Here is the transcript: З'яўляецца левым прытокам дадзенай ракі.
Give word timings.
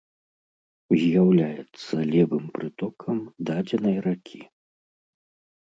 З'яўляецца 1.01 1.93
левым 2.13 2.45
прытокам 2.55 3.17
дадзенай 3.51 3.97
ракі. 4.07 4.41